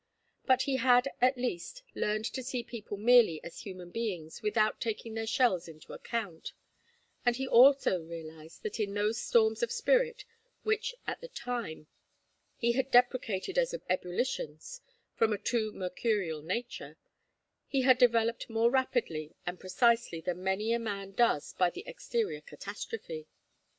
[0.47, 5.13] But he had, at least, learned to see people merely as human beings without taking
[5.13, 6.53] their shells into account;
[7.23, 10.25] and he also realized that in those storms of spirit,
[10.63, 11.85] which, at the time,
[12.57, 14.81] he had deprecated as ebullitions
[15.13, 16.97] from a too mercurial nature,
[17.67, 22.41] he had developed more rapidly and precisely than many a man does by the exterior
[22.41, 23.27] catastrophe.